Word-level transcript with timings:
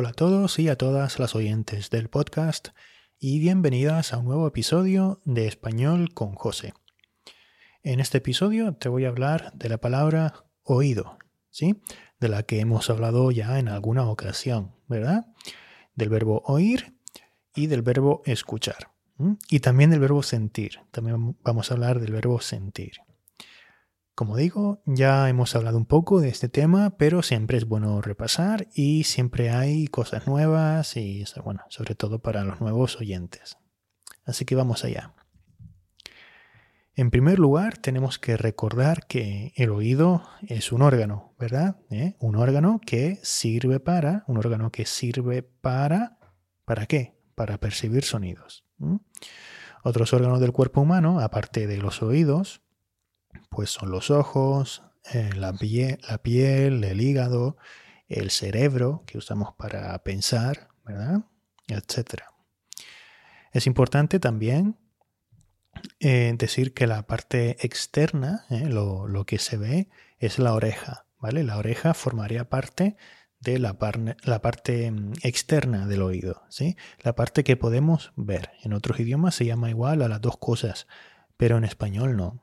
Hola 0.00 0.08
a 0.08 0.14
todos 0.14 0.58
y 0.58 0.70
a 0.70 0.76
todas 0.76 1.18
las 1.18 1.34
oyentes 1.34 1.90
del 1.90 2.08
podcast 2.08 2.68
y 3.18 3.38
bienvenidas 3.38 4.14
a 4.14 4.16
un 4.16 4.24
nuevo 4.24 4.46
episodio 4.46 5.20
de 5.26 5.46
Español 5.46 6.14
con 6.14 6.34
José. 6.36 6.72
En 7.82 8.00
este 8.00 8.16
episodio 8.16 8.72
te 8.72 8.88
voy 8.88 9.04
a 9.04 9.10
hablar 9.10 9.52
de 9.52 9.68
la 9.68 9.76
palabra 9.76 10.46
oído, 10.62 11.18
¿sí? 11.50 11.82
De 12.18 12.30
la 12.30 12.44
que 12.44 12.60
hemos 12.60 12.88
hablado 12.88 13.30
ya 13.30 13.58
en 13.58 13.68
alguna 13.68 14.08
ocasión, 14.08 14.74
¿verdad? 14.88 15.26
Del 15.94 16.08
verbo 16.08 16.44
oír 16.46 16.96
y 17.54 17.66
del 17.66 17.82
verbo 17.82 18.22
escuchar. 18.24 18.92
Y 19.50 19.60
también 19.60 19.90
del 19.90 20.00
verbo 20.00 20.22
sentir. 20.22 20.80
También 20.92 21.36
vamos 21.42 21.70
a 21.70 21.74
hablar 21.74 22.00
del 22.00 22.12
verbo 22.12 22.40
sentir. 22.40 22.92
Como 24.14 24.36
digo, 24.36 24.82
ya 24.84 25.28
hemos 25.28 25.56
hablado 25.56 25.78
un 25.78 25.86
poco 25.86 26.20
de 26.20 26.28
este 26.28 26.48
tema, 26.48 26.96
pero 26.98 27.22
siempre 27.22 27.56
es 27.56 27.66
bueno 27.66 28.02
repasar 28.02 28.68
y 28.74 29.04
siempre 29.04 29.50
hay 29.50 29.86
cosas 29.86 30.26
nuevas 30.26 30.96
y, 30.96 31.24
bueno, 31.44 31.62
sobre 31.68 31.94
todo 31.94 32.20
para 32.20 32.44
los 32.44 32.60
nuevos 32.60 32.96
oyentes. 32.96 33.56
Así 34.24 34.44
que 34.44 34.54
vamos 34.54 34.84
allá. 34.84 35.14
En 36.94 37.10
primer 37.10 37.38
lugar, 37.38 37.78
tenemos 37.78 38.18
que 38.18 38.36
recordar 38.36 39.06
que 39.06 39.54
el 39.56 39.70
oído 39.70 40.22
es 40.46 40.70
un 40.70 40.82
órgano, 40.82 41.34
¿verdad? 41.38 41.76
¿Eh? 41.88 42.16
Un 42.18 42.36
órgano 42.36 42.78
que 42.84 43.18
sirve 43.22 43.80
para, 43.80 44.24
un 44.26 44.36
órgano 44.36 44.70
que 44.70 44.84
sirve 44.84 45.42
para, 45.42 46.18
¿para 46.66 46.84
qué? 46.84 47.16
Para 47.34 47.58
percibir 47.58 48.04
sonidos. 48.04 48.66
Otros 49.82 50.12
órganos 50.12 50.40
del 50.40 50.52
cuerpo 50.52 50.82
humano, 50.82 51.20
aparte 51.20 51.66
de 51.66 51.78
los 51.78 52.02
oídos, 52.02 52.60
pues 53.50 53.70
son 53.70 53.90
los 53.90 54.10
ojos, 54.10 54.82
eh, 55.12 55.30
la, 55.34 55.52
piel, 55.52 56.84
el 56.84 57.00
hígado, 57.00 57.56
el 58.08 58.30
cerebro 58.30 59.02
que 59.06 59.18
usamos 59.18 59.54
para 59.54 59.98
pensar, 60.02 60.68
¿verdad? 60.84 61.22
Etcétera. 61.66 62.26
Es 63.52 63.66
importante 63.66 64.20
también 64.20 64.76
eh, 65.98 66.34
decir 66.36 66.74
que 66.74 66.86
la 66.86 67.06
parte 67.06 67.56
externa, 67.64 68.44
eh, 68.50 68.68
lo, 68.68 69.24
que 69.26 69.38
se 69.38 69.56
ve, 69.56 69.88
es 70.18 70.38
la 70.38 70.54
oreja, 70.54 71.06
¿vale? 71.18 71.42
La 71.44 71.56
oreja 71.56 71.94
formaría 71.94 72.48
parte 72.48 72.96
de 73.40 73.58
la, 73.58 73.76
la, 74.22 74.42
parte 74.42 74.90
mm, 74.90 75.14
externa 75.22 75.86
del 75.86 76.02
oído, 76.02 76.42
¿sí? 76.50 76.76
La 77.00 77.14
parte 77.14 77.42
que 77.42 77.56
podemos 77.56 78.12
ver. 78.16 78.50
En 78.62 78.72
otros 78.74 79.00
idiomas 79.00 79.34
se 79.34 79.46
llama 79.46 79.70
igual 79.70 80.02
a 80.02 80.08
las 80.08 80.20
dos 80.20 80.36
cosas, 80.36 80.86
pero 81.36 81.56
en 81.56 81.64
español 81.64 82.16
no. 82.16 82.42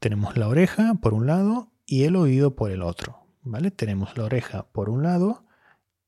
Tenemos 0.00 0.36
la 0.36 0.48
oreja 0.48 0.94
por 1.00 1.14
un 1.14 1.26
lado 1.26 1.72
y 1.86 2.04
el 2.04 2.16
oído 2.16 2.54
por 2.54 2.70
el 2.70 2.82
otro. 2.82 3.26
¿Vale? 3.42 3.70
Tenemos 3.70 4.16
la 4.16 4.24
oreja 4.24 4.68
por 4.72 4.90
un 4.90 5.02
lado 5.02 5.46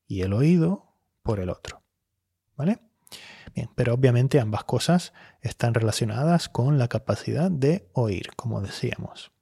y 0.06 0.22
el 0.22 0.32
oído 0.32 0.94
por 1.22 1.40
el 1.40 1.48
otro. 1.48 1.82
¿Vale? 2.56 2.80
Bien, 3.54 3.68
pero 3.74 3.94
obviamente 3.94 4.40
ambas 4.40 4.64
cosas 4.64 5.12
están 5.40 5.74
relacionadas 5.74 6.48
con 6.48 6.78
la 6.78 6.88
capacidad 6.88 7.50
de 7.50 7.88
oír, 7.92 8.30
como 8.36 8.60
decíamos. 8.60 9.32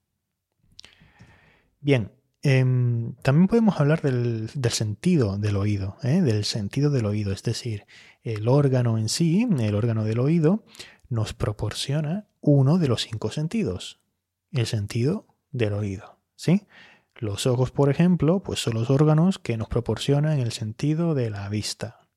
Bien, 1.81 2.12
em, 2.43 3.15
también 3.17 3.49
podemos 3.49 3.81
hablar 3.81 4.01
del, 4.01 4.51
sentido 4.71 5.39
del 5.39 5.56
oído, 5.56 5.97
¿eh? 6.03 6.23
del 6.23 6.45
sentido 6.45 6.91
del 6.91 7.06
oído, 7.06 7.33
es 7.33 7.43
decir, 7.43 7.87
el 8.23 8.49
órgano 8.49 8.99
en 8.99 9.09
sí, 9.09 9.47
el 9.59 9.75
órgano 9.75 10.05
del 10.05 10.21
oído, 10.21 10.65
nos 11.09 11.34
proporciona 11.34 12.28
uno 12.41 12.78
de 12.78 12.89
los 12.89 13.03
cinco 13.03 13.31
sentidos, 13.31 14.00
el 14.53 14.67
sentido 14.67 15.27
del 15.50 15.72
oído, 15.72 16.19
¿sí? 16.36 16.67
Los 17.14 17.47
ojos, 17.47 17.72
por 17.72 17.91
ejemplo, 17.91 18.42
pues 18.42 18.61
son 18.61 18.75
los 18.75 18.91
órganos 18.91 19.39
que 19.39 19.56
nos 19.56 19.69
proporcionan 19.69 20.39
el 20.39 20.53
sentido 20.53 21.14
de 21.14 21.31
la 21.31 21.48
vista. 21.48 22.09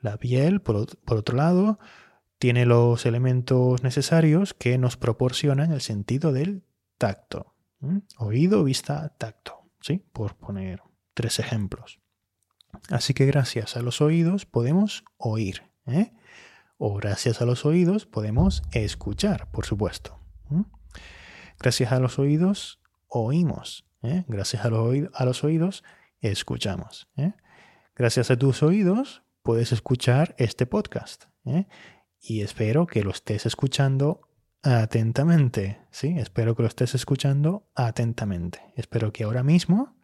La 0.00 0.16
piel, 0.16 0.60
por, 0.60 0.76
otro 0.76 1.36
lado, 1.36 1.80
tiene 2.38 2.64
los 2.64 3.04
elementos 3.04 3.82
necesarios 3.82 4.54
que 4.54 4.78
nos 4.78 4.96
proporcionan 4.96 5.72
el 5.72 5.80
sentido 5.80 6.32
del 6.32 6.62
tacto. 6.98 7.54
Oído, 8.16 8.62
vista, 8.62 9.08
tacto, 9.18 9.70
¿sí? 9.80 10.04
Por 10.12 10.36
poner 10.36 10.82
tres 11.14 11.40
ejemplos. 11.40 12.00
Así 12.90 13.14
que 13.14 13.26
gracias 13.26 13.76
a 13.76 13.82
los 13.82 14.00
oídos 14.00 14.46
podemos 14.46 15.04
oír, 15.16 15.64
¿eh? 15.86 16.12
O 16.78 16.94
gracias 16.94 17.42
a 17.42 17.44
los 17.44 17.66
oídos 17.66 18.06
podemos 18.06 18.62
escuchar, 18.72 19.50
por 19.50 19.66
supuesto. 19.66 20.18
Gracias 21.58 21.90
a 21.90 21.98
los 21.98 22.18
oídos 22.18 22.80
oímos. 23.08 23.84
¿eh? 24.02 24.24
Gracias 24.28 24.64
a 24.64 24.70
los, 24.70 25.44
oídos 25.44 25.82
escuchamos. 26.20 27.08
¿eh? 27.16 27.32
Gracias 27.96 28.30
a 28.30 28.36
tus 28.36 28.62
oídos 28.62 29.22
puedes 29.42 29.72
escuchar 29.72 30.34
este 30.38 30.66
podcast. 30.66 31.24
¿eh? 31.44 31.66
Y 32.20 32.42
espero 32.42 32.86
que 32.86 33.02
lo 33.02 33.10
estés 33.10 33.44
escuchando 33.44 34.28
atentamente. 34.62 35.80
Sí, 35.90 36.14
espero 36.16 36.54
que 36.54 36.62
lo 36.62 36.68
estés 36.68 36.94
escuchando 36.94 37.68
atentamente. 37.74 38.60
Espero 38.76 39.12
que 39.12 39.24
ahora 39.24 39.42
mismo 39.42 39.96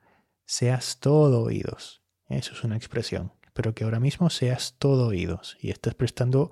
seas 0.44 0.98
todo 0.98 1.42
oídos. 1.42 2.02
Eso 2.28 2.52
es 2.52 2.64
una 2.64 2.76
expresión. 2.76 3.32
Espero 3.54 3.72
que 3.72 3.84
ahora 3.84 4.00
mismo 4.00 4.31
seas 4.31 4.75
todo 4.81 5.06
oídos 5.06 5.56
y 5.60 5.70
estés 5.70 5.94
prestando 5.94 6.50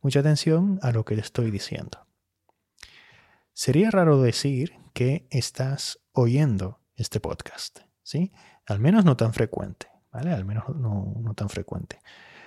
mucha 0.00 0.20
atención 0.20 0.78
a 0.80 0.92
lo 0.92 1.04
que 1.04 1.16
te 1.16 1.20
estoy 1.20 1.50
diciendo. 1.50 2.06
Sería 3.52 3.90
raro 3.90 4.22
decir 4.22 4.74
que 4.92 5.26
estás 5.30 5.98
oyendo 6.12 6.78
este 6.94 7.18
podcast, 7.18 7.80
¿sí? 8.04 8.30
Al 8.64 8.78
menos 8.78 9.04
no 9.04 9.16
tan 9.16 9.32
frecuente, 9.34 9.88
¿vale? 10.12 10.30
Al 10.30 10.44
menos 10.44 10.68
no, 10.68 11.34
tan 11.34 11.48
frecuente. 11.48 11.98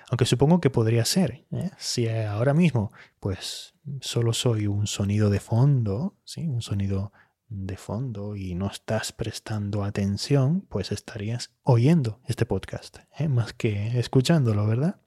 Aunque 0.10 0.24
supongo 0.24 0.62
que 0.62 0.70
podría 0.70 1.04
ser, 1.04 1.46
¿eh? 1.52 1.72
si 1.78 2.08
ahora 2.08 2.54
mismo 2.54 2.94
pues 3.20 3.74
solo 4.00 4.32
soy 4.32 4.66
un 4.66 4.88
sonido 4.88 5.30
de 5.30 5.42
fondo, 5.42 6.16
¿sí? 6.24 6.48
Un 6.48 6.62
sonido 6.62 7.12
de 7.50 7.78
fondo 7.78 8.36
y 8.36 8.56
no 8.56 8.68
estás 8.68 9.12
prestando 9.12 9.84
atención, 9.84 10.62
pues 10.62 10.92
estarías 10.92 11.52
oyendo 11.64 12.22
este 12.26 12.46
podcast, 12.46 13.00
¿eh? 13.18 13.28
más 13.28 13.54
que 13.54 14.00
escuchándolo, 14.00 14.66
¿verdad? 14.68 15.02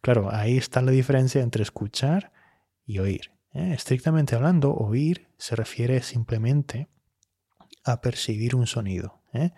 Claro, 0.00 0.32
ahí 0.32 0.56
está 0.56 0.80
la 0.80 0.92
diferencia 0.92 1.42
entre 1.42 1.62
escuchar 1.62 2.32
y 2.86 3.00
oír. 3.00 3.32
¿eh? 3.52 3.72
estrictamente 3.74 4.34
hablando, 4.34 4.72
oír 4.74 5.28
se 5.36 5.56
refiere 5.56 6.02
simplemente 6.02 6.88
a 7.84 8.00
percibir 8.00 8.54
un 8.54 8.66
sonido. 8.66 9.20
¿eh? 9.32 9.50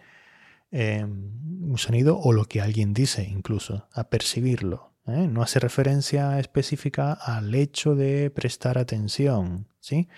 Em, 0.70 1.70
un 1.70 1.78
sonido 1.78 2.18
o 2.18 2.32
lo 2.32 2.46
que 2.46 2.60
alguien 2.60 2.94
dice 2.94 3.24
incluso, 3.24 3.88
a 3.92 4.08
percibirlo. 4.08 4.88
No 5.06 5.42
hace 5.42 5.58
referencia 5.58 6.38
específica 6.38 7.12
al 7.12 7.52
hecho 7.56 7.96
de 7.96 8.30
prestar 8.30 8.78
atención. 8.78 9.66
¿sí? 9.80 10.08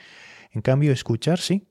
En 0.51 0.61
cambio, 0.61 0.93
escuchar 0.93 1.39
sí. 1.39 1.67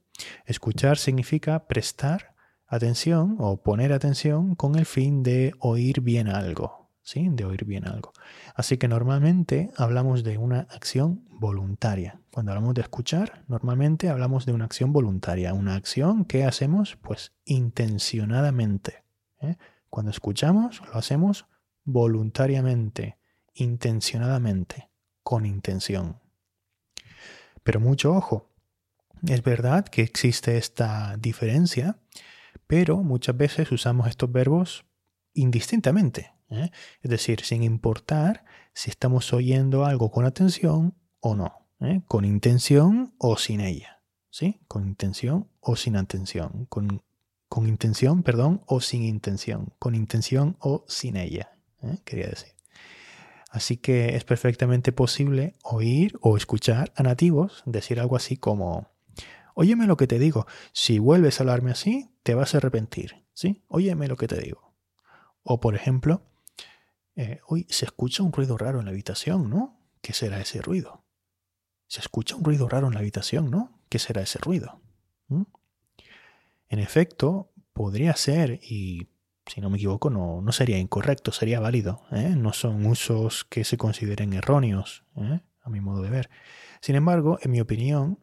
Escuchar 0.46 0.98
significa 0.98 1.68
prestar 1.68 2.36
atención 2.68 3.36
o 3.40 3.62
poner 3.62 3.94
atención 3.94 4.56
con 4.56 4.76
el 4.76 4.86
fin 4.86 5.24
de 5.24 5.54
oír 5.60 6.02
bien 6.02 6.28
algo. 6.28 6.82
¿sí? 7.02 7.28
De 7.30 7.46
oír 7.46 7.66
bien 7.66 7.88
algo. 7.88 8.14
Así 8.56 8.78
que 8.78 8.88
normalmente 8.88 9.72
hablamos 9.78 10.24
de 10.24 10.38
una 10.38 10.62
acción 10.70 11.26
voluntaria. 11.30 12.22
Cuando 12.32 12.52
hablamos 12.52 12.74
de 12.76 12.82
escuchar, 12.82 13.44
normalmente 13.48 14.10
hablamos 14.10 14.46
de 14.46 14.54
una 14.54 14.66
acción 14.66 14.94
voluntaria, 14.94 15.54
una 15.54 15.76
acción 15.76 16.26
que 16.26 16.46
hacemos 16.46 16.98
pues 17.02 17.34
intencionadamente. 17.46 19.04
¿eh? 19.42 19.58
Cuando 19.90 20.12
escuchamos, 20.12 20.82
lo 20.88 20.96
hacemos 20.96 21.48
voluntariamente, 21.84 23.18
intencionadamente, 23.54 24.90
con 25.24 25.46
intención. 25.46 26.20
Pero 27.64 27.80
mucho 27.80 28.14
ojo, 28.14 28.51
es 29.28 29.44
verdad 29.44 29.86
que 29.86 30.02
existe 30.02 30.58
esta 30.58 31.18
diferencia, 31.18 31.98
pero 32.68 33.04
muchas 33.04 33.38
veces 33.38 33.72
usamos 33.72 34.08
estos 34.08 34.32
verbos 34.32 34.86
indistintamente. 35.34 36.34
¿eh? 36.50 36.72
Es 37.02 37.12
decir, 37.12 37.42
sin 37.42 37.64
importar 37.64 38.46
si 38.74 38.90
estamos 38.90 39.34
oyendo 39.34 39.86
algo 39.86 40.12
con 40.12 40.26
atención 40.26 40.96
o 41.20 41.36
no, 41.36 41.68
¿eh? 41.80 42.02
con 42.08 42.26
intención 42.26 43.14
o 43.18 43.38
sin 43.38 43.62
ella. 43.62 44.02
¿Sí? 44.30 44.62
Con 44.70 44.88
intención 44.88 45.50
o 45.60 45.76
sin 45.76 45.98
atención. 45.98 46.66
Con, 46.70 47.04
con 47.50 47.68
intención, 47.68 48.24
perdón, 48.24 48.64
o 48.66 48.80
sin 48.80 49.04
intención. 49.04 49.74
Con 49.78 49.94
intención 49.94 50.56
o 50.60 50.86
sin 50.88 51.18
ella. 51.18 51.52
¿eh? 51.84 51.98
Quería 52.06 52.28
decir. 52.28 52.54
Así 53.52 53.76
que 53.76 54.16
es 54.16 54.24
perfectamente 54.24 54.94
posible 54.94 55.56
oír 55.62 56.18
o 56.22 56.38
escuchar 56.38 56.94
a 56.96 57.04
nativos 57.04 57.64
decir 57.66 58.00
algo 58.00 58.16
así 58.16 58.38
como, 58.38 58.88
óyeme 59.56 59.88
lo 59.88 59.98
que 59.98 60.08
te 60.08 60.20
digo, 60.20 60.48
si 60.74 61.00
vuelves 61.00 61.40
a 61.40 61.44
hablarme 61.44 61.72
así, 61.72 62.10
te 62.24 62.36
vas 62.36 62.54
a 62.54 62.58
arrepentir. 62.58 63.26
¿Sí? 63.34 63.64
Óyeme 63.68 64.08
lo 64.08 64.18
que 64.18 64.28
te 64.28 64.40
digo. 64.40 64.76
O 65.44 65.60
por 65.60 65.76
ejemplo, 65.76 66.22
eh, 67.16 67.40
se 67.70 67.86
escucha 67.86 68.24
un 68.24 68.34
ruido 68.34 68.58
raro 68.58 68.80
en 68.80 68.86
la 68.86 68.92
habitación, 68.92 69.50
¿no? 69.50 69.80
¿Qué 70.02 70.14
será 70.14 70.40
ese 70.40 70.62
ruido? 70.62 71.06
Se 71.88 72.00
escucha 72.00 72.36
un 72.36 72.44
ruido 72.44 72.68
raro 72.70 72.88
en 72.88 72.94
la 72.94 73.00
habitación, 73.00 73.50
¿no? 73.50 73.80
¿Qué 73.90 74.00
será 74.00 74.22
ese 74.22 74.40
ruido? 74.40 74.82
¿Mm? 75.28 75.44
En 76.70 76.80
efecto, 76.80 77.52
podría 77.74 78.16
ser, 78.16 78.60
y 78.64 79.10
si 79.46 79.60
no 79.60 79.70
me 79.70 79.78
equivoco, 79.78 80.10
no, 80.10 80.42
no 80.42 80.52
sería 80.52 80.78
incorrecto, 80.78 81.32
sería 81.32 81.60
válido. 81.60 82.04
¿eh? 82.12 82.34
No 82.38 82.54
son 82.54 82.86
usos 82.86 83.44
que 83.44 83.64
se 83.64 83.78
consideren 83.78 84.34
erróneos, 84.34 85.04
¿eh? 85.18 85.42
a 85.62 85.70
mi 85.70 85.82
modo 85.82 86.02
de 86.02 86.10
ver. 86.10 86.30
Sin 86.82 86.96
embargo, 86.96 87.40
en 87.42 87.52
mi 87.52 87.60
opinión, 87.60 88.20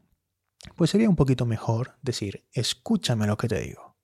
pues 0.76 0.90
sería 0.90 1.08
un 1.08 1.16
poquito 1.16 1.46
mejor 1.46 1.96
decir, 2.02 2.46
escúchame 2.52 3.26
lo 3.26 3.36
que 3.36 3.48
te 3.48 3.60
digo. 3.60 3.96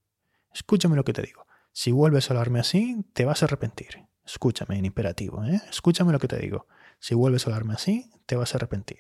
Escúchame 0.53 0.97
lo 0.97 1.05
que 1.05 1.13
te 1.13 1.23
digo. 1.23 1.47
Si 1.73 1.91
vuelves 1.91 2.31
a 2.31 2.35
hablarme 2.35 2.61
así, 2.61 3.05
te 3.13 3.25
vas 3.25 3.43
a 3.43 3.47
arrepentir. 3.47 4.07
Escúchame 4.25 4.79
en 4.79 4.85
imperativo, 4.85 5.45
¿eh? 5.45 5.61
Escúchame 5.69 6.13
lo 6.13 6.19
que 6.19 6.29
te 6.29 6.39
digo. 6.39 6.67
Si 6.99 7.15
vuelves 7.15 7.47
a 7.47 7.51
hablarme 7.51 7.75
así, 7.75 8.11
te 8.27 8.37
vas 8.37 8.55
a 8.55 8.59
arrepentir. 8.59 8.99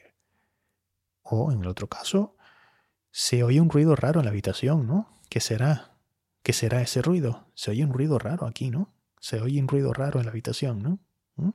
O 1.22 1.52
en 1.52 1.60
el 1.60 1.68
otro 1.68 1.88
caso, 1.88 2.36
se 3.10 3.44
oye 3.44 3.60
un 3.60 3.70
ruido 3.70 3.94
raro 3.96 4.20
en 4.20 4.26
la 4.26 4.30
habitación, 4.30 4.86
¿no? 4.86 5.20
¿Qué 5.30 5.40
será? 5.40 5.96
¿Qué 6.42 6.52
será 6.52 6.82
ese 6.82 7.00
ruido? 7.00 7.48
Se 7.54 7.70
oye 7.70 7.84
un 7.84 7.92
ruido 7.92 8.18
raro 8.18 8.46
aquí, 8.46 8.70
¿no? 8.70 8.92
Se 9.20 9.40
oye 9.40 9.60
un 9.60 9.68
ruido 9.68 9.92
raro 9.92 10.18
en 10.18 10.26
la 10.26 10.32
habitación, 10.32 10.82
¿no? 10.82 10.98
¿Mm? 11.36 11.50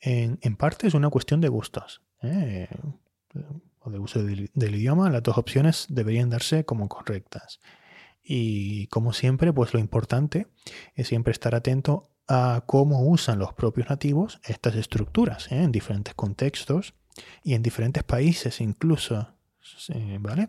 En, 0.00 0.56
parte 0.56 0.86
es 0.86 0.94
una 0.94 1.10
cuestión 1.10 1.40
de 1.40 1.48
gustos. 1.48 2.02
¿eh? 2.22 2.68
O 3.84 3.90
de 3.90 3.98
uso 3.98 4.22
del, 4.22 4.50
idioma, 4.54 5.10
las 5.10 5.22
dos 5.22 5.36
opciones 5.36 5.86
deberían 5.90 6.30
darse 6.30 6.64
como 6.64 6.88
correctas. 6.88 7.60
Y 8.22 8.86
como 8.86 9.12
siempre, 9.12 9.52
pues 9.52 9.74
lo 9.74 9.80
importante 9.80 10.46
es 10.94 11.08
siempre 11.08 11.32
estar 11.32 11.54
atento 11.54 12.10
a 12.26 12.64
cómo 12.66 13.06
usan 13.06 13.38
los 13.38 13.52
propios 13.52 13.90
nativos 13.90 14.40
estas 14.44 14.76
estructuras 14.76 15.52
¿eh? 15.52 15.62
en 15.62 15.70
diferentes 15.70 16.14
contextos 16.14 16.94
y 17.42 17.52
en 17.52 17.62
diferentes 17.62 18.02
países 18.02 18.62
incluso, 18.62 19.28
¿vale? 20.20 20.48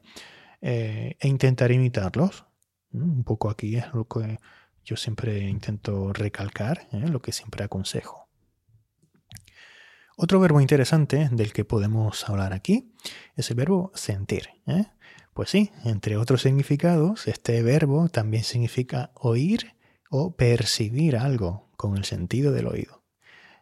Eh, 0.61 1.17
e 1.19 1.27
intentar 1.27 1.71
imitarlos. 1.71 2.45
Un 2.93 3.25
poco 3.25 3.49
aquí 3.49 3.75
es 3.75 3.93
lo 3.93 4.07
que 4.07 4.39
yo 4.85 4.95
siempre 4.95 5.39
intento 5.41 6.13
recalcar, 6.13 6.87
¿eh? 6.93 7.09
lo 7.09 7.21
que 7.21 7.33
siempre 7.33 7.65
aconsejo. 7.65 8.24
Otro 10.17 10.39
verbo 10.39 10.61
interesante 10.61 11.27
del 11.29 11.51
que 11.51 11.65
podemos 11.65 12.29
hablar 12.29 12.53
aquí 12.53 12.93
es 13.35 13.49
el 13.49 13.57
verbo 13.57 13.91
sentir. 13.95 14.47
Pues 15.33 15.49
sí, 15.49 15.71
entre 15.83 16.15
otros 16.15 16.43
significados, 16.43 17.27
este 17.27 17.61
verbo 17.61 18.07
también 18.07 18.45
significa 18.45 19.11
oír 19.15 19.75
o 20.09 20.37
percibir 20.37 21.17
algo 21.17 21.69
con 21.75 21.97
el 21.97 22.05
sentido 22.05 22.53
del 22.53 22.67
oído. 22.67 23.03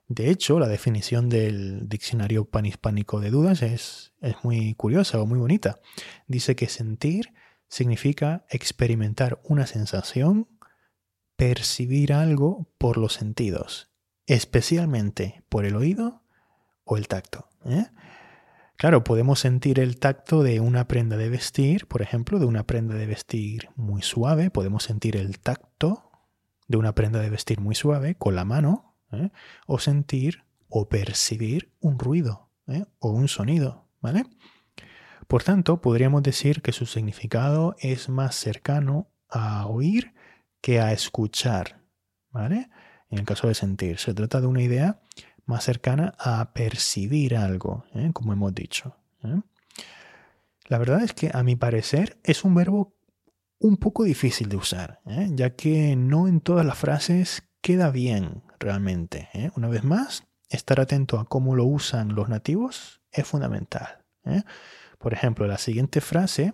De 0.07 0.29
hecho, 0.29 0.59
la 0.59 0.67
definición 0.67 1.27
del 1.27 1.89
diccionario 1.89 2.45
panhispánico 2.45 3.19
de 3.19 3.31
dudas 3.31 3.63
es, 3.63 4.13
es 4.21 4.35
muy 4.43 4.75
curiosa 4.75 5.19
o 5.19 5.25
muy 5.25 5.39
bonita. 5.39 5.79
Dice 6.27 6.55
que 6.55 6.69
sentir 6.69 7.33
significa 7.67 8.45
experimentar 8.51 9.41
una 9.43 9.65
sensación, 9.65 10.47
percibir 11.35 12.13
algo 12.13 12.71
por 12.77 12.97
los 12.99 13.13
sentidos, 13.13 13.91
especialmente 14.27 15.43
por 15.49 15.65
el 15.65 15.75
oído 15.75 16.22
o 16.83 16.97
el 16.97 17.07
tacto. 17.07 17.47
¿eh? 17.65 17.85
Claro, 18.75 19.03
podemos 19.03 19.39
sentir 19.39 19.79
el 19.79 19.97
tacto 19.99 20.43
de 20.43 20.59
una 20.59 20.87
prenda 20.87 21.17
de 21.17 21.29
vestir, 21.29 21.87
por 21.87 22.01
ejemplo, 22.01 22.39
de 22.39 22.45
una 22.45 22.63
prenda 22.63 22.95
de 22.95 23.05
vestir 23.05 23.69
muy 23.75 24.01
suave. 24.01 24.49
Podemos 24.49 24.83
sentir 24.83 25.15
el 25.15 25.39
tacto 25.39 26.11
de 26.67 26.77
una 26.77 26.93
prenda 26.95 27.19
de 27.19 27.29
vestir 27.29 27.59
muy 27.59 27.75
suave 27.75 28.15
con 28.15 28.35
la 28.35 28.45
mano, 28.45 28.95
¿eh? 29.11 29.29
o 29.67 29.79
sentir 29.79 30.43
o 30.69 30.89
percibir 30.89 31.71
un 31.79 31.99
ruido 31.99 32.49
¿eh? 32.67 32.85
o 32.99 33.09
un 33.09 33.27
sonido, 33.27 33.87
¿vale? 34.01 34.25
Por 35.27 35.43
tanto, 35.43 35.81
podríamos 35.81 36.23
decir 36.23 36.61
que 36.61 36.71
su 36.71 36.85
significado 36.85 37.75
es 37.79 38.09
más 38.09 38.35
cercano 38.35 39.07
a 39.29 39.65
oír 39.67 40.13
que 40.61 40.79
a 40.79 40.91
escuchar, 40.91 41.81
¿vale? 42.31 42.69
En 43.09 43.19
el 43.19 43.25
caso 43.25 43.47
de 43.47 43.53
sentir, 43.53 43.99
se 43.99 44.13
trata 44.13 44.41
de 44.41 44.47
una 44.47 44.61
idea 44.61 44.99
más 45.45 45.63
cercana 45.63 46.13
a 46.17 46.53
percibir 46.53 47.35
algo, 47.35 47.85
¿eh? 47.93 48.11
como 48.13 48.33
hemos 48.33 48.53
dicho. 48.53 48.95
¿eh? 49.23 49.41
La 50.67 50.77
verdad 50.77 51.03
es 51.03 51.13
que 51.13 51.31
a 51.33 51.43
mi 51.43 51.55
parecer 51.55 52.17
es 52.23 52.43
un 52.43 52.55
verbo 52.55 52.95
un 53.59 53.77
poco 53.77 54.03
difícil 54.03 54.49
de 54.49 54.57
usar, 54.57 55.01
¿eh? 55.05 55.29
ya 55.31 55.51
que 55.51 55.95
no 55.95 56.27
en 56.27 56.41
todas 56.41 56.65
las 56.65 56.77
frases 56.77 57.43
queda 57.61 57.91
bien 57.91 58.43
realmente. 58.59 59.29
Una 59.55 59.69
vez 59.69 59.83
más, 59.83 60.23
estar 60.49 60.79
atento 60.79 61.19
a 61.19 61.25
cómo 61.25 61.55
lo 61.55 61.65
usan 61.65 62.15
los 62.15 62.29
nativos 62.29 63.01
es 63.11 63.25
fundamental. 63.25 64.03
Por 64.97 65.13
ejemplo, 65.13 65.47
la 65.47 65.57
siguiente 65.57 66.01
frase 66.01 66.53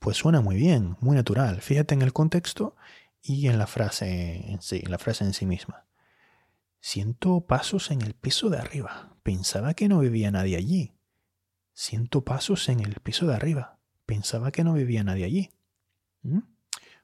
pues 0.00 0.16
suena 0.16 0.40
muy 0.40 0.56
bien, 0.56 0.96
muy 1.00 1.16
natural. 1.16 1.60
Fíjate 1.60 1.94
en 1.94 2.02
el 2.02 2.12
contexto 2.12 2.76
y 3.20 3.48
en 3.48 3.58
la 3.58 3.66
frase 3.66 4.50
en 4.50 4.60
sí, 4.62 4.80
la 4.82 4.98
frase 4.98 5.24
en 5.24 5.32
sí 5.32 5.46
misma. 5.46 5.86
Siento 6.84 7.46
pasos 7.46 7.92
en 7.92 8.02
el 8.02 8.12
piso 8.12 8.50
de 8.50 8.58
arriba. 8.58 9.14
Pensaba 9.22 9.72
que 9.74 9.88
no 9.88 10.00
vivía 10.00 10.32
nadie 10.32 10.56
allí. 10.56 10.96
Siento 11.74 12.24
pasos 12.24 12.68
en 12.68 12.80
el 12.80 12.96
piso 12.96 13.28
de 13.28 13.36
arriba. 13.36 13.78
Pensaba 14.04 14.50
que 14.50 14.64
no 14.64 14.74
vivía 14.74 15.04
nadie 15.04 15.24
allí. 15.24 15.52
¿Mm? 16.22 16.40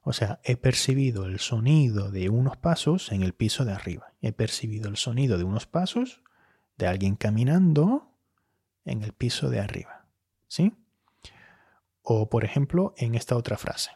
O 0.02 0.12
sea, 0.12 0.40
he 0.42 0.56
percibido 0.56 1.26
el 1.26 1.38
sonido 1.38 2.10
de 2.10 2.28
unos 2.28 2.56
pasos 2.56 3.12
en 3.12 3.22
el 3.22 3.34
piso 3.34 3.64
de 3.64 3.72
arriba. 3.72 4.14
He 4.20 4.32
percibido 4.32 4.88
el 4.88 4.96
sonido 4.96 5.38
de 5.38 5.44
unos 5.44 5.66
pasos 5.66 6.22
de 6.76 6.88
alguien 6.88 7.14
caminando 7.14 8.18
en 8.84 9.04
el 9.04 9.12
piso 9.12 9.48
de 9.48 9.60
arriba. 9.60 10.08
¿Sí? 10.48 10.74
O, 12.02 12.28
por 12.28 12.44
ejemplo, 12.44 12.94
en 12.96 13.14
esta 13.14 13.36
otra 13.36 13.56
frase. 13.56 13.92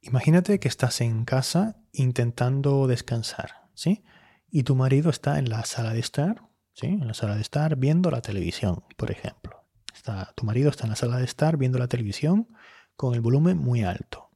Imagínate 0.00 0.60
que 0.60 0.68
estás 0.68 1.00
en 1.00 1.24
casa 1.24 1.76
intentando 1.90 2.86
descansar. 2.86 3.68
¿Sí? 3.74 4.04
Y 4.50 4.62
tu 4.62 4.74
marido 4.74 5.10
está 5.10 5.38
en 5.38 5.48
la 5.50 5.64
sala 5.64 5.92
de 5.92 6.00
estar, 6.00 6.42
¿sí? 6.72 6.86
En 6.86 7.06
la 7.06 7.14
sala 7.14 7.34
de 7.34 7.42
estar 7.42 7.76
viendo 7.76 8.10
la 8.10 8.20
televisión, 8.20 8.84
por 8.96 9.10
ejemplo. 9.10 9.64
Está, 9.94 10.32
tu 10.36 10.44
marido 10.44 10.70
está 10.70 10.84
en 10.84 10.90
la 10.90 10.96
sala 10.96 11.18
de 11.18 11.24
estar 11.24 11.56
viendo 11.56 11.78
la 11.78 11.88
televisión 11.88 12.48
con 12.96 13.14
el 13.14 13.20
volumen 13.20 13.58
muy 13.58 13.82
alto. 13.82 14.30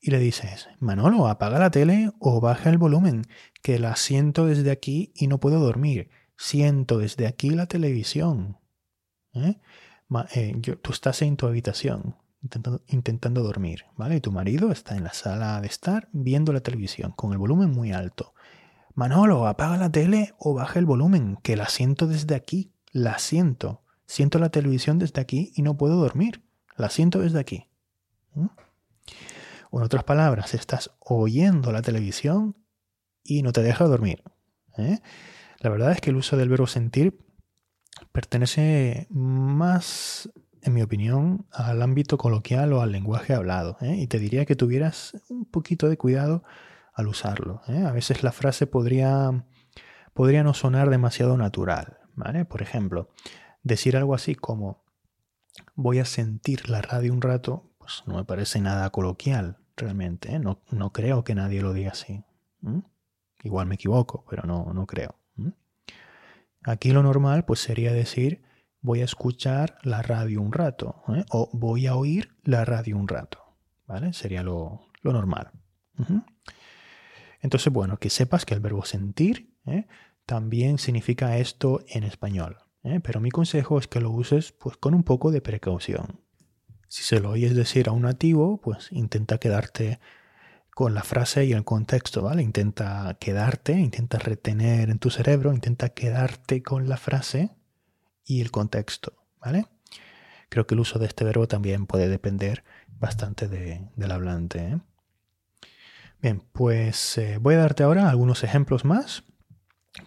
Y 0.00 0.10
le 0.10 0.18
dices, 0.18 0.68
Manolo, 0.80 1.28
apaga 1.28 1.58
la 1.58 1.70
tele 1.70 2.10
o 2.18 2.40
baja 2.40 2.70
el 2.70 2.78
volumen, 2.78 3.22
que 3.62 3.78
la 3.78 3.94
siento 3.96 4.46
desde 4.46 4.70
aquí 4.70 5.12
y 5.14 5.28
no 5.28 5.38
puedo 5.38 5.60
dormir. 5.60 6.10
Siento 6.36 6.98
desde 6.98 7.26
aquí 7.26 7.50
la 7.50 7.66
televisión. 7.66 8.58
¿Eh? 9.34 9.60
Eh, 10.34 10.60
tú 10.82 10.92
estás 10.92 11.22
en 11.22 11.36
tu 11.36 11.46
habitación 11.46 12.16
intentando, 12.42 12.82
intentando 12.88 13.42
dormir, 13.42 13.84
¿vale? 13.96 14.16
Y 14.16 14.20
tu 14.20 14.32
marido 14.32 14.72
está 14.72 14.96
en 14.96 15.04
la 15.04 15.12
sala 15.12 15.60
de 15.60 15.68
estar 15.68 16.08
viendo 16.12 16.52
la 16.52 16.60
televisión 16.60 17.12
con 17.12 17.32
el 17.32 17.38
volumen 17.38 17.70
muy 17.70 17.92
alto. 17.92 18.34
Manolo, 18.94 19.46
apaga 19.46 19.76
la 19.76 19.90
tele 19.90 20.34
o 20.38 20.54
baja 20.54 20.78
el 20.78 20.86
volumen, 20.86 21.38
que 21.42 21.56
la 21.56 21.68
siento 21.68 22.06
desde 22.06 22.34
aquí. 22.34 22.72
La 22.92 23.18
siento. 23.18 23.82
Siento 24.06 24.38
la 24.38 24.50
televisión 24.50 24.98
desde 24.98 25.20
aquí 25.20 25.52
y 25.54 25.62
no 25.62 25.76
puedo 25.76 25.96
dormir. 25.96 26.44
La 26.76 26.90
siento 26.90 27.20
desde 27.20 27.38
aquí. 27.40 27.68
¿Mm? 28.34 28.48
En 29.72 29.82
otras 29.82 30.04
palabras, 30.04 30.52
estás 30.52 30.90
oyendo 30.98 31.72
la 31.72 31.80
televisión 31.80 32.56
y 33.24 33.42
no 33.42 33.52
te 33.52 33.62
deja 33.62 33.86
dormir. 33.86 34.22
¿eh? 34.76 34.98
La 35.60 35.70
verdad 35.70 35.92
es 35.92 36.00
que 36.00 36.10
el 36.10 36.16
uso 36.16 36.36
del 36.36 36.50
verbo 36.50 36.66
sentir 36.66 37.18
pertenece 38.12 39.06
más, 39.10 40.30
en 40.60 40.74
mi 40.74 40.82
opinión, 40.82 41.46
al 41.50 41.80
ámbito 41.80 42.18
coloquial 42.18 42.74
o 42.74 42.82
al 42.82 42.92
lenguaje 42.92 43.32
hablado. 43.32 43.78
¿eh? 43.80 43.96
Y 43.96 44.08
te 44.08 44.18
diría 44.18 44.44
que 44.44 44.56
tuvieras 44.56 45.16
un 45.30 45.46
poquito 45.46 45.88
de 45.88 45.96
cuidado 45.96 46.44
al 46.92 47.08
usarlo. 47.08 47.62
¿eh? 47.68 47.84
A 47.86 47.92
veces 47.92 48.22
la 48.22 48.32
frase 48.32 48.66
podría, 48.66 49.44
podría 50.14 50.42
no 50.42 50.54
sonar 50.54 50.90
demasiado 50.90 51.36
natural. 51.36 51.98
¿vale? 52.14 52.44
Por 52.44 52.62
ejemplo, 52.62 53.08
decir 53.62 53.96
algo 53.96 54.14
así 54.14 54.34
como 54.34 54.84
voy 55.74 55.98
a 55.98 56.04
sentir 56.04 56.68
la 56.68 56.82
radio 56.82 57.12
un 57.12 57.22
rato, 57.22 57.70
pues 57.78 58.02
no 58.06 58.16
me 58.16 58.24
parece 58.24 58.60
nada 58.60 58.90
coloquial 58.90 59.58
realmente. 59.76 60.34
¿eh? 60.34 60.38
No, 60.38 60.62
no, 60.70 60.92
creo 60.92 61.24
que 61.24 61.34
nadie 61.34 61.62
lo 61.62 61.72
diga 61.72 61.92
así. 61.92 62.24
Igual 63.42 63.66
me 63.66 63.74
equivoco, 63.74 64.24
pero 64.28 64.44
no, 64.44 64.72
no 64.72 64.86
creo. 64.86 65.16
Aquí 66.64 66.92
lo 66.92 67.02
normal 67.02 67.44
pues 67.44 67.58
sería 67.60 67.92
decir 67.92 68.42
voy 68.80 69.00
a 69.00 69.04
escuchar 69.04 69.78
la 69.82 70.02
radio 70.02 70.40
un 70.40 70.52
rato 70.52 71.02
¿eh? 71.08 71.24
o 71.30 71.50
voy 71.52 71.86
a 71.86 71.96
oír 71.96 72.36
la 72.44 72.64
radio 72.64 72.96
un 72.96 73.08
rato. 73.08 73.38
¿Vale? 73.86 74.12
Sería 74.12 74.42
lo, 74.42 74.82
lo 75.02 75.12
normal. 75.12 75.50
Entonces, 77.42 77.72
bueno, 77.72 77.98
que 77.98 78.08
sepas 78.08 78.46
que 78.46 78.54
el 78.54 78.60
verbo 78.60 78.84
sentir 78.84 79.52
¿eh? 79.66 79.86
también 80.24 80.78
significa 80.78 81.36
esto 81.36 81.84
en 81.88 82.04
español. 82.04 82.58
¿eh? 82.84 83.00
Pero 83.02 83.20
mi 83.20 83.30
consejo 83.30 83.78
es 83.78 83.88
que 83.88 84.00
lo 84.00 84.10
uses 84.10 84.52
pues, 84.52 84.76
con 84.76 84.94
un 84.94 85.02
poco 85.02 85.30
de 85.30 85.42
precaución. 85.42 86.20
Si 86.88 87.02
se 87.02 87.20
lo 87.20 87.30
oyes 87.30 87.54
decir 87.54 87.88
a 87.88 87.92
un 87.92 88.02
nativo, 88.02 88.60
pues 88.60 88.92
intenta 88.92 89.38
quedarte 89.38 89.98
con 90.74 90.94
la 90.94 91.02
frase 91.02 91.44
y 91.44 91.52
el 91.52 91.64
contexto, 91.64 92.22
¿vale? 92.22 92.42
Intenta 92.42 93.16
quedarte, 93.20 93.72
intenta 93.72 94.18
retener 94.18 94.88
en 94.90 94.98
tu 94.98 95.10
cerebro, 95.10 95.52
intenta 95.52 95.90
quedarte 95.90 96.62
con 96.62 96.88
la 96.88 96.96
frase 96.96 97.50
y 98.24 98.40
el 98.40 98.50
contexto, 98.50 99.14
¿vale? 99.40 99.66
Creo 100.48 100.66
que 100.66 100.74
el 100.74 100.80
uso 100.80 100.98
de 100.98 101.06
este 101.06 101.24
verbo 101.24 101.48
también 101.48 101.86
puede 101.86 102.08
depender 102.08 102.64
bastante 102.88 103.48
del 103.48 104.10
hablante. 104.10 104.58
¿eh? 104.58 104.80
Bien, 106.22 106.40
pues 106.52 107.18
eh, 107.18 107.38
voy 107.40 107.56
a 107.56 107.58
darte 107.58 107.82
ahora 107.82 108.08
algunos 108.08 108.44
ejemplos 108.44 108.84
más 108.84 109.24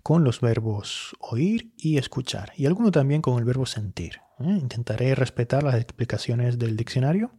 con 0.02 0.24
los 0.24 0.40
verbos 0.40 1.14
oír 1.20 1.74
y 1.76 1.98
escuchar 1.98 2.54
y 2.56 2.68
alguno 2.68 2.90
también 2.90 3.22
con 3.22 3.38
el 3.38 3.44
verbo 3.44 3.66
sentir. 3.66 4.22
¿eh? 4.40 4.58
Intentaré 4.62 5.14
respetar 5.14 5.64
las 5.64 5.76
explicaciones 5.76 6.58
del 6.58 6.78
diccionario, 6.78 7.32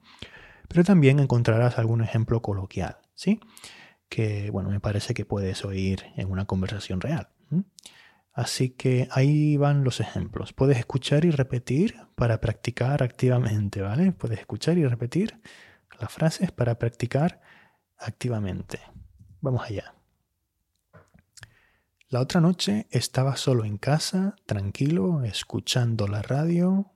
pero 0.69 0.85
también 0.85 1.21
encontrarás 1.21 1.79
algún 1.79 2.03
ejemplo 2.03 2.43
coloquial, 2.43 2.99
¿sí? 3.15 3.41
Que, 4.11 4.51
bueno, 4.51 4.69
me 4.69 4.79
parece 4.79 5.15
que 5.15 5.25
puedes 5.25 5.65
oír 5.65 6.05
en 6.17 6.31
una 6.31 6.45
conversación 6.45 7.01
real. 7.01 7.31
Así 8.35 8.69
que 8.69 9.09
ahí 9.11 9.57
van 9.57 9.85
los 9.85 10.01
ejemplos. 10.01 10.53
Puedes 10.53 10.77
escuchar 10.77 11.25
y 11.25 11.31
repetir 11.31 11.97
para 12.15 12.43
practicar 12.43 13.03
activamente, 13.03 13.81
¿vale? 13.81 14.13
Puedes 14.13 14.39
escuchar 14.39 14.77
y 14.77 14.85
repetir 14.87 15.41
las 15.99 16.13
frases 16.13 16.53
para 16.53 16.79
practicar 16.79 17.41
activamente. 17.99 18.81
Vamos 19.41 19.65
allá. 19.65 19.95
La 22.09 22.21
otra 22.21 22.41
noche 22.41 22.87
estaba 22.91 23.37
solo 23.37 23.65
en 23.65 23.79
casa, 23.79 24.37
tranquilo, 24.47 25.25
escuchando 25.25 26.07
la 26.07 26.23
radio. 26.23 26.93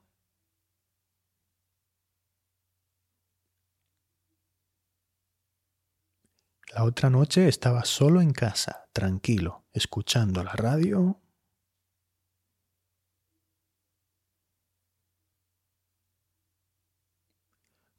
La 6.73 6.85
otra 6.85 7.09
noche 7.09 7.49
estaba 7.49 7.83
solo 7.83 8.21
en 8.21 8.31
casa, 8.31 8.87
tranquilo, 8.93 9.65
escuchando 9.73 10.41
la 10.45 10.53
radio. 10.53 11.19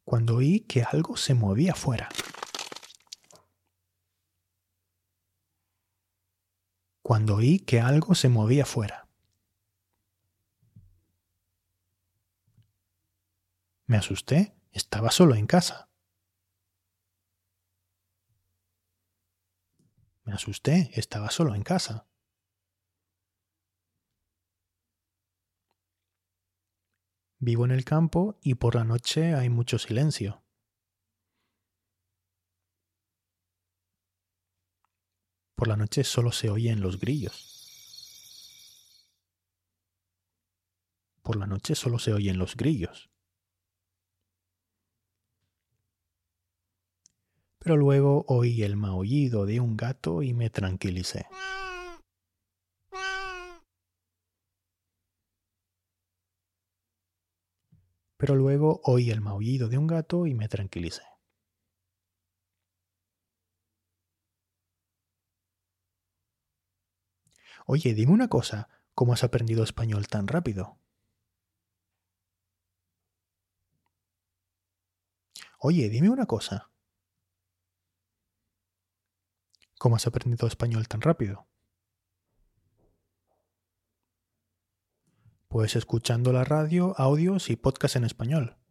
Cuando 0.05 0.37
oí 0.37 0.61
que 0.61 0.83
algo 0.83 1.19
se 1.19 1.35
movía 1.35 1.73
afuera. 1.73 2.09
Cuando 7.13 7.37
oí 7.37 7.59
que 7.59 7.79
algo 7.79 8.15
se 8.15 8.31
movía 8.31 8.65
fuera. 8.65 9.07
Me 13.85 13.99
asusté, 13.99 14.57
estaba 14.71 15.11
solo 15.11 15.35
en 15.35 15.47
casa. 15.47 15.91
Me 20.25 20.33
asusté, 20.33 20.91
estaba 20.95 21.31
solo 21.31 21.55
en 21.55 21.63
casa. 21.63 22.09
Vivo 27.41 27.67
en 27.67 27.73
el 27.73 27.85
campo 27.85 28.39
y 28.41 28.55
por 28.55 28.75
la 28.75 28.85
noche 28.85 29.35
hay 29.35 29.51
mucho 29.51 29.79
silencio. 29.79 30.42
Por 35.63 35.69
la 35.69 35.77
noche 35.77 36.03
solo 36.03 36.33
se 36.33 36.51
oyen 36.51 36.81
los 36.81 36.99
grillos. 36.99 37.47
Por 41.23 41.37
la 41.37 41.47
noche 41.47 41.77
solo 41.77 42.01
se 42.01 42.13
oyen 42.13 42.37
los 42.37 42.57
grillos. 42.57 43.11
Pero 47.61 47.77
luego 47.77 48.25
oí 48.27 48.65
el 48.65 48.77
maullido 48.77 49.47
de 49.47 49.61
un 49.61 49.77
gato 49.77 50.25
y 50.25 50.35
me 50.35 50.51
tranquilicé. 50.51 51.27
Pero 58.17 58.35
luego 58.35 58.81
oí 58.83 59.13
el 59.13 59.21
maullido 59.21 59.69
de 59.69 59.79
un 59.79 59.87
gato 59.87 60.27
y 60.27 60.35
me 60.35 60.49
tranquilicé. 60.49 61.12
Oye, 67.75 67.95
dime 67.95 68.13
una 68.13 68.29
cosa, 68.29 68.69
¿cómo 68.95 69.15
has 69.15 69.25
aprendido 69.25 69.65
español 69.65 70.07
tan 70.07 70.29
rápido? 70.29 70.77
Oye, 75.59 75.89
dime 75.89 76.11
una 76.11 76.27
cosa. 76.27 76.71
¿Cómo 79.79 79.97
has 79.97 80.07
aprendido 80.07 80.47
español 80.47 80.87
tan 80.87 81.01
rápido? 81.01 81.47
Pues 85.49 85.75
escuchando 85.75 86.35
la 86.35 86.45
radio, 86.45 86.95
audios 86.99 87.49
y 87.49 87.57
podcast 87.57 87.97
en 87.97 88.05
español. 88.05 88.62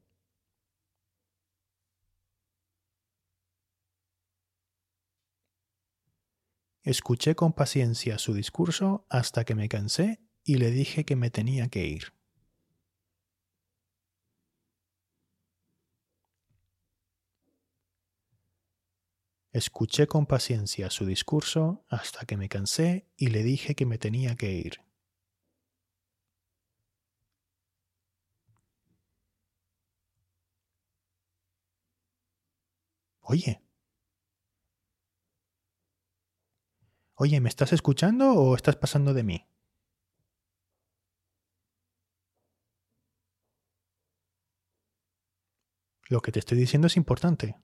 Escuché 6.83 7.35
con 7.35 7.53
paciencia 7.53 8.17
su 8.17 8.33
discurso 8.33 9.05
hasta 9.07 9.45
que 9.45 9.53
me 9.53 9.69
cansé 9.69 10.19
y 10.43 10.55
le 10.55 10.71
dije 10.71 11.05
que 11.05 11.15
me 11.15 11.29
tenía 11.29 11.67
que 11.67 11.85
ir. 11.85 12.13
Escuché 19.51 20.07
con 20.07 20.25
paciencia 20.25 20.89
su 20.89 21.05
discurso 21.05 21.85
hasta 21.87 22.25
que 22.25 22.35
me 22.35 22.49
cansé 22.49 23.05
y 23.15 23.27
le 23.27 23.43
dije 23.43 23.75
que 23.75 23.85
me 23.85 23.99
tenía 23.99 24.35
que 24.35 24.51
ir. 24.51 24.79
Oye, 33.21 33.61
Oye, 37.23 37.39
¿me 37.39 37.49
estás 37.49 37.71
escuchando 37.71 38.33
o 38.33 38.55
estás 38.55 38.77
pasando 38.77 39.13
de 39.13 39.21
mí? 39.21 39.47
Lo 46.09 46.21
que 46.21 46.31
te 46.31 46.39
estoy 46.39 46.57
diciendo 46.57 46.87
es 46.87 46.97
importante. 46.97 47.55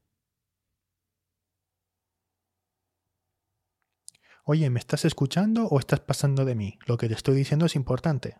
Oye, 4.45 4.69
¿me 4.69 4.79
estás 4.79 5.05
escuchando 5.05 5.67
o 5.67 5.79
estás 5.79 6.01
pasando 6.01 6.43
de 6.45 6.55
mí? 6.55 6.77
Lo 6.85 6.97
que 6.97 7.07
te 7.07 7.13
estoy 7.15 7.35
diciendo 7.35 7.65
es 7.65 7.75
importante. 7.75 8.37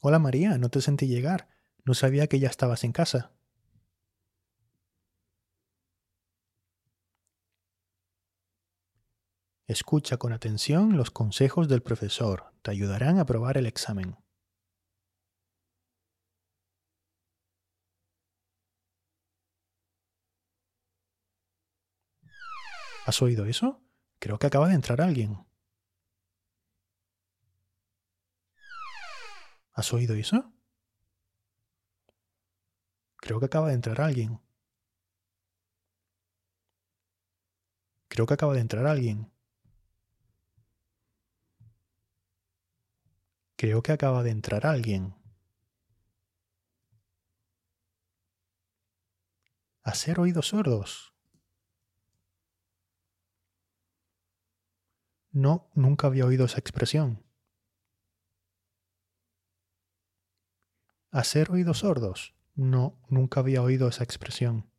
Hola 0.00 0.18
María, 0.18 0.58
no 0.58 0.68
te 0.68 0.82
sentí 0.82 1.06
llegar. 1.06 1.48
No 1.86 1.94
sabía 1.94 2.26
que 2.26 2.38
ya 2.38 2.48
estabas 2.48 2.84
en 2.84 2.92
casa. 2.92 3.32
Escucha 9.72 10.18
con 10.18 10.34
atención 10.34 10.98
los 10.98 11.10
consejos 11.10 11.66
del 11.66 11.82
profesor, 11.82 12.52
te 12.60 12.70
ayudarán 12.70 13.16
a 13.16 13.22
aprobar 13.22 13.56
el 13.56 13.64
examen. 13.64 14.18
¿Has 23.06 23.22
oído 23.22 23.46
eso? 23.46 23.80
Creo 24.18 24.38
que 24.38 24.46
acaba 24.46 24.68
de 24.68 24.74
entrar 24.74 25.00
alguien. 25.00 25.42
¿Has 29.72 29.90
oído 29.94 30.14
eso? 30.16 30.52
Creo 33.16 33.40
que 33.40 33.46
acaba 33.46 33.68
de 33.68 33.74
entrar 33.74 34.02
alguien. 34.02 34.38
Creo 38.08 38.26
que 38.26 38.34
acaba 38.34 38.52
de 38.52 38.60
entrar 38.60 38.86
alguien. 38.86 39.32
Creo 43.62 43.80
que 43.80 43.92
acaba 43.92 44.24
de 44.24 44.30
entrar 44.30 44.66
alguien. 44.66 45.14
Hacer 49.84 50.18
oídos 50.18 50.48
sordos. 50.48 51.14
No, 55.30 55.70
nunca 55.76 56.08
había 56.08 56.26
oído 56.26 56.46
esa 56.46 56.58
expresión. 56.58 57.24
Hacer 61.12 61.52
oídos 61.52 61.78
sordos. 61.78 62.34
No, 62.56 63.00
nunca 63.10 63.38
había 63.38 63.62
oído 63.62 63.86
esa 63.86 64.02
expresión. 64.02 64.72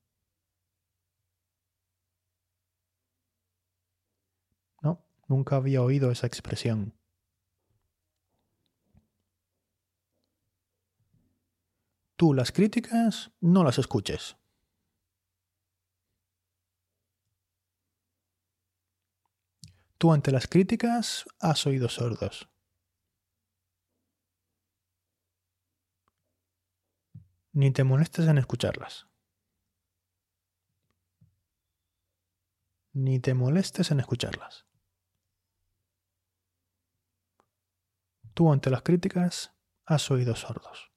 No, 4.82 5.06
nunca 5.30 5.56
había 5.56 5.82
oído 5.82 6.12
esa 6.12 6.28
expresión. 6.28 6.94
Tú 12.24 12.34
las 12.34 12.54
críticas 12.54 13.34
no 13.42 13.66
las 13.66 13.78
escuches. 13.80 14.38
Tú 19.98 20.14
ante 20.14 20.32
las 20.32 20.48
críticas 20.48 21.26
has 21.42 21.68
oído 21.68 21.90
sordos. 21.90 22.50
Ni 27.52 27.72
te 27.72 27.84
molestes 27.84 28.26
en 28.30 28.38
escucharlas. 28.38 29.10
Ni 32.94 33.20
te 33.20 33.34
molestes 33.34 33.92
en 33.92 34.00
escucharlas. 34.00 34.66
Tú 38.34 38.50
ante 38.50 38.70
las 38.70 38.82
críticas 38.82 39.54
has 39.86 40.10
oído 40.10 40.38
sordos. 40.38 40.93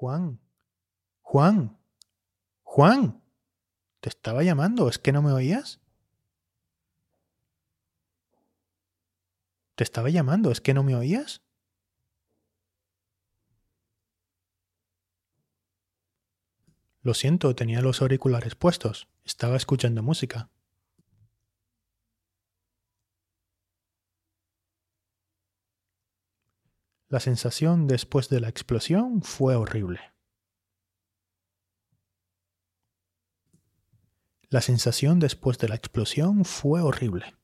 Juan, 0.00 0.38
Juan, 1.22 1.76
Juan, 2.62 3.20
te 3.98 4.08
estaba 4.08 4.44
llamando, 4.44 4.88
¿es 4.88 4.96
que 4.96 5.10
no 5.10 5.22
me 5.22 5.32
oías? 5.32 5.80
Te 9.74 9.82
estaba 9.82 10.08
llamando, 10.08 10.52
¿es 10.52 10.60
que 10.60 10.72
no 10.72 10.84
me 10.84 10.94
oías? 10.94 11.42
Lo 17.02 17.12
siento, 17.12 17.56
tenía 17.56 17.82
los 17.82 18.00
auriculares 18.00 18.54
puestos. 18.54 19.08
Estaba 19.24 19.56
escuchando 19.56 20.04
música. 20.04 20.48
La 27.10 27.20
sensación 27.20 27.86
después 27.86 28.28
de 28.28 28.38
la 28.38 28.50
explosión 28.50 29.22
fue 29.22 29.56
horrible. 29.56 29.98
La 34.50 34.60
sensación 34.60 35.18
después 35.18 35.56
de 35.56 35.68
la 35.68 35.74
explosión 35.74 36.44
fue 36.44 36.82
horrible. 36.82 37.34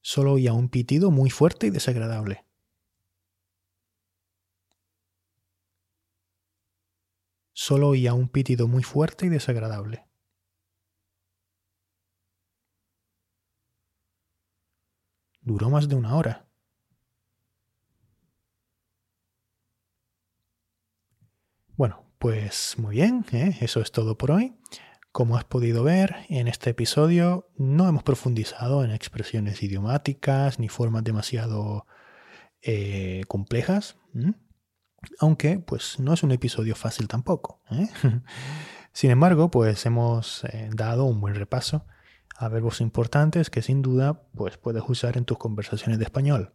Solo 0.00 0.32
oía 0.32 0.52
un 0.52 0.68
pitido 0.68 1.12
muy 1.12 1.30
fuerte 1.30 1.68
y 1.68 1.70
desagradable. 1.70 2.46
Solo 7.52 7.90
oía 7.90 8.12
un 8.14 8.28
pitido 8.28 8.66
muy 8.66 8.82
fuerte 8.82 9.26
y 9.26 9.28
desagradable. 9.28 10.07
Duró 15.48 15.70
más 15.70 15.88
de 15.88 15.94
una 15.94 16.14
hora. 16.14 16.46
Bueno, 21.74 22.04
pues 22.18 22.74
muy 22.76 22.96
bien, 22.96 23.24
¿eh? 23.32 23.56
eso 23.62 23.80
es 23.80 23.90
todo 23.90 24.18
por 24.18 24.30
hoy. 24.30 24.58
Como 25.10 25.38
has 25.38 25.44
podido 25.44 25.84
ver, 25.84 26.16
en 26.28 26.48
este 26.48 26.68
episodio 26.68 27.48
no 27.56 27.88
hemos 27.88 28.02
profundizado 28.02 28.84
en 28.84 28.90
expresiones 28.90 29.62
idiomáticas 29.62 30.58
ni 30.58 30.68
formas 30.68 31.02
demasiado 31.02 31.86
eh, 32.60 33.22
complejas, 33.26 33.96
aunque 35.18 35.60
pues 35.60 35.98
no 35.98 36.12
es 36.12 36.22
un 36.22 36.32
episodio 36.32 36.74
fácil 36.76 37.08
tampoco. 37.08 37.62
¿eh? 37.70 37.88
Sin 38.92 39.10
embargo, 39.10 39.50
pues 39.50 39.86
hemos 39.86 40.44
dado 40.74 41.06
un 41.06 41.22
buen 41.22 41.36
repaso 41.36 41.86
a 42.38 42.48
verbos 42.48 42.80
importantes 42.80 43.50
que 43.50 43.62
sin 43.62 43.82
duda 43.82 44.22
pues, 44.34 44.56
puedes 44.56 44.84
usar 44.86 45.16
en 45.16 45.24
tus 45.24 45.38
conversaciones 45.38 45.98
de 45.98 46.04
español. 46.04 46.54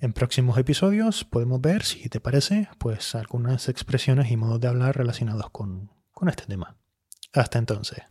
En 0.00 0.12
próximos 0.12 0.56
episodios 0.56 1.24
podemos 1.24 1.60
ver, 1.60 1.82
si 1.82 2.08
te 2.08 2.20
parece, 2.20 2.68
pues 2.78 3.16
algunas 3.16 3.68
expresiones 3.68 4.30
y 4.30 4.36
modos 4.36 4.60
de 4.60 4.68
hablar 4.68 4.96
relacionados 4.96 5.50
con, 5.50 5.90
con 6.12 6.28
este 6.28 6.46
tema. 6.46 6.76
Hasta 7.32 7.58
entonces. 7.58 7.98